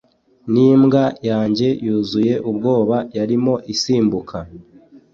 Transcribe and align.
nimbwa 0.51 1.03
yanjye 1.29 1.67
yuzuye 1.85 2.33
ubwoya 2.49 2.99
yarimo 3.17 3.55
isimbuka 3.73 4.37